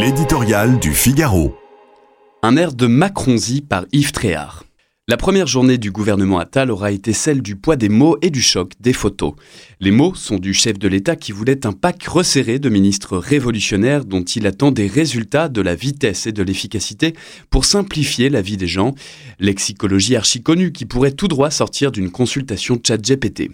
L'éditorial 0.00 0.78
du 0.78 0.94
Figaro. 0.94 1.54
Un 2.42 2.56
air 2.56 2.72
de 2.72 2.86
Macronzy 2.86 3.60
par 3.60 3.84
Yves 3.92 4.12
Tréhard. 4.12 4.64
La 5.08 5.18
première 5.18 5.46
journée 5.46 5.76
du 5.76 5.90
gouvernement 5.90 6.38
Attal 6.38 6.70
aura 6.70 6.90
été 6.90 7.12
celle 7.12 7.42
du 7.42 7.54
poids 7.54 7.76
des 7.76 7.90
mots 7.90 8.16
et 8.22 8.30
du 8.30 8.40
choc 8.40 8.72
des 8.80 8.94
photos. 8.94 9.34
Les 9.78 9.90
mots 9.90 10.14
sont 10.14 10.38
du 10.38 10.54
chef 10.54 10.78
de 10.78 10.88
l'État 10.88 11.16
qui 11.16 11.32
voulait 11.32 11.66
un 11.66 11.72
pack 11.72 12.04
resserré 12.04 12.58
de 12.58 12.70
ministres 12.70 13.18
révolutionnaires 13.18 14.06
dont 14.06 14.22
il 14.22 14.46
attend 14.46 14.70
des 14.70 14.86
résultats, 14.86 15.50
de 15.50 15.60
la 15.60 15.74
vitesse 15.74 16.26
et 16.26 16.32
de 16.32 16.42
l'efficacité 16.42 17.12
pour 17.50 17.66
simplifier 17.66 18.30
la 18.30 18.40
vie 18.40 18.56
des 18.56 18.68
gens. 18.68 18.94
Lexicologie 19.38 20.16
archi 20.16 20.42
connue 20.42 20.72
qui 20.72 20.86
pourrait 20.86 21.12
tout 21.12 21.28
droit 21.28 21.50
sortir 21.50 21.92
d'une 21.92 22.10
consultation 22.10 22.80
chat 22.82 22.96
GPT. 22.96 23.50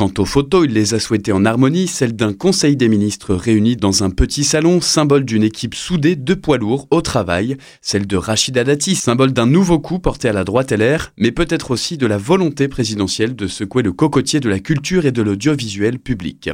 Quant 0.00 0.10
aux 0.16 0.24
photos, 0.24 0.64
il 0.64 0.72
les 0.72 0.94
a 0.94 0.98
souhaitées 0.98 1.32
en 1.32 1.44
harmonie, 1.44 1.86
celle 1.86 2.16
d'un 2.16 2.32
conseil 2.32 2.74
des 2.74 2.88
ministres 2.88 3.34
réuni 3.34 3.76
dans 3.76 4.02
un 4.02 4.08
petit 4.08 4.44
salon, 4.44 4.80
symbole 4.80 5.26
d'une 5.26 5.42
équipe 5.42 5.74
soudée 5.74 6.16
de 6.16 6.32
poids 6.32 6.56
lourds 6.56 6.88
au 6.90 7.02
travail, 7.02 7.58
celle 7.82 8.06
de 8.06 8.16
Rachida 8.16 8.64
Dati, 8.64 8.94
symbole 8.94 9.34
d'un 9.34 9.44
nouveau 9.44 9.78
coup 9.78 9.98
porté 9.98 10.30
à 10.30 10.32
la 10.32 10.44
droite 10.44 10.72
LR, 10.72 11.12
mais 11.18 11.32
peut-être 11.32 11.70
aussi 11.70 11.98
de 11.98 12.06
la 12.06 12.16
volonté 12.16 12.66
présidentielle 12.66 13.36
de 13.36 13.46
secouer 13.46 13.82
le 13.82 13.92
cocotier 13.92 14.40
de 14.40 14.48
la 14.48 14.58
culture 14.58 15.04
et 15.04 15.12
de 15.12 15.20
l'audiovisuel 15.20 15.98
public. 15.98 16.48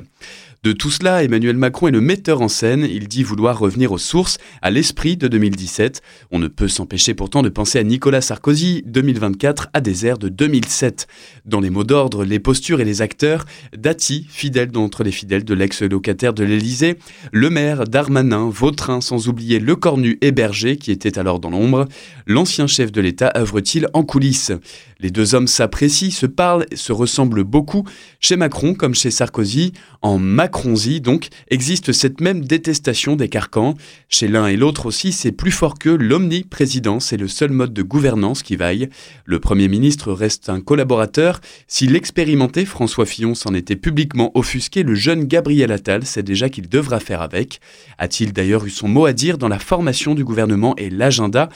De 0.67 0.73
tout 0.73 0.91
cela, 0.91 1.23
Emmanuel 1.23 1.57
Macron 1.57 1.87
est 1.87 1.93
le 1.93 2.01
metteur 2.01 2.41
en 2.41 2.49
scène. 2.49 2.89
Il 2.91 3.07
dit 3.07 3.23
vouloir 3.23 3.57
revenir 3.57 3.93
aux 3.93 3.99
sources, 3.99 4.39
à 4.63 4.73
l'esprit 4.73 5.17
de 5.17 5.29
2017. 5.29 6.03
On 6.33 6.41
ne 6.41 6.49
peut 6.49 6.67
s'empêcher 6.67 7.15
pourtant 7.15 7.43
de 7.43 7.49
penser 7.49 7.79
à 7.79 7.85
Nicolas 7.85 8.21
Sarkozy 8.21 8.83
2024 8.85 9.69
à 9.73 9.81
des 9.81 10.07
airs 10.07 10.19
de 10.19 10.29
2007. 10.29 11.07
Dans 11.45 11.61
les 11.61 11.71
mots 11.71 11.85
d'ordre, 11.85 12.25
les 12.25 12.41
postures 12.41 12.81
et 12.81 12.85
les 12.85 13.01
acteurs, 13.01 13.36
Dati, 13.77 14.27
fidèle 14.29 14.71
d'entre 14.71 15.03
les 15.03 15.11
fidèles 15.11 15.45
de 15.45 15.55
l'ex-locataire 15.55 16.35
de 16.35 16.45
l'Élysée, 16.45 16.99
Le 17.33 17.51
Maire, 17.51 17.85
Darmanin, 17.85 18.49
Vautrin, 18.49 19.01
sans 19.01 19.29
oublier 19.29 19.59
Le 19.59 19.75
Cornu 19.75 20.19
et 20.21 20.33
Berger 20.33 20.77
qui 20.77 20.93
était 20.93 21.19
alors 21.19 21.41
dans 21.41 21.51
l'ombre. 21.51 21.87
L'ancien 22.27 22.67
chef 22.67 22.93
de 22.93 23.01
l'État 23.01 23.33
œuvre-t-il 23.37 23.89
en 23.93 24.05
coulisses? 24.05 24.53
Les 24.99 25.11
deux 25.11 25.35
hommes 25.35 25.47
s'apprécient, 25.47 26.11
se 26.11 26.27
parlent, 26.27 26.67
se 26.75 26.93
ressemblent 26.93 27.45
beaucoup. 27.45 27.85
Chez 28.21 28.37
Macron 28.37 28.75
comme 28.75 28.95
chez 28.95 29.11
Sarkozy, 29.11 29.73
en 30.01 30.19
Macron 30.19 30.77
donc, 31.03 31.29
existe 31.49 31.93
cette 31.93 32.21
même 32.21 32.45
détestation 32.45 33.17
des 33.17 33.29
carcans. 33.29 33.75
Chez 34.09 34.29
l'un 34.29 34.47
et 34.47 34.57
l'autre 34.57 34.87
aussi, 34.87 35.13
c'est 35.13 35.33
plus 35.33 35.51
fort 35.51 35.79
que 35.79 35.89
l'omniprésidence 35.89 37.13
est 37.13 37.17
le 37.17 37.29
seul 37.29 37.51
mode 37.51 37.73
de 37.73 37.83
gouvernance 37.83 38.43
qui 38.43 38.57
vaille. 38.57 38.89
Le 39.25 39.39
Premier 39.39 39.69
ministre 39.69 40.13
reste 40.13 40.49
un 40.49 40.61
collaborateur. 40.61 41.41
Si 41.69 41.87
l'expérimenté 41.87 42.65
François 42.65 43.07
Fillon 43.07 43.26
s'en 43.35 43.55
était 43.55 43.77
publiquement 43.77 44.31
offusqué, 44.35 44.83
le 44.83 44.95
jeune 44.95 45.25
Gabriel 45.25 45.73
Attal 45.73 46.05
sait 46.05 46.23
déjà 46.23 46.49
qu'il 46.49 46.69
devra 46.69 47.01
faire 47.01 47.23
avec. 47.23 47.61
A-t-il 47.99 48.33
d'ailleurs 48.33 48.65
eu 48.65 48.71
son 48.71 48.89
mot 48.89 49.07
à 49.07 49.13
dire 49.13 49.39
dans 49.39 49.49
la 49.49 49.59
formation 49.59 50.15
du 50.15 50.25
gouvernement 50.25 50.75
et 50.77 50.91
l'agenda? 50.91 51.49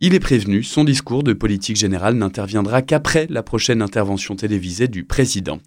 Il 0.00 0.14
est 0.14 0.20
prévenu, 0.20 0.62
son 0.62 0.84
discours 0.84 1.24
de 1.24 1.32
politique 1.32 1.76
générale 1.76 2.14
n'interviendra 2.14 2.82
qu'après 2.82 3.26
la 3.30 3.42
prochaine 3.42 3.82
intervention 3.82 4.36
télévisée 4.36 4.86
du 4.86 5.02
président. 5.02 5.58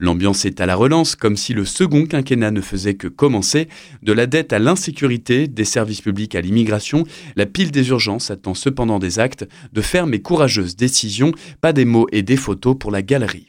L'ambiance 0.00 0.44
est 0.44 0.60
à 0.60 0.66
la 0.66 0.74
relance, 0.74 1.14
comme 1.14 1.36
si 1.36 1.54
le 1.54 1.64
second 1.64 2.04
quinquennat 2.04 2.50
ne 2.50 2.60
faisait 2.60 2.94
que 2.94 3.06
commencer. 3.06 3.68
De 4.02 4.12
la 4.12 4.26
dette 4.26 4.52
à 4.52 4.58
l'insécurité, 4.58 5.46
des 5.46 5.64
services 5.64 6.00
publics 6.00 6.34
à 6.34 6.40
l'immigration, 6.40 7.04
la 7.36 7.46
pile 7.46 7.70
des 7.70 7.90
urgences 7.90 8.32
attend 8.32 8.54
cependant 8.54 8.98
des 8.98 9.20
actes, 9.20 9.46
de 9.72 9.80
fermes 9.80 10.12
et 10.12 10.22
courageuses 10.22 10.74
décisions, 10.74 11.30
pas 11.60 11.72
des 11.72 11.84
mots 11.84 12.08
et 12.10 12.22
des 12.22 12.36
photos 12.36 12.76
pour 12.76 12.90
la 12.90 13.02
galerie. 13.02 13.46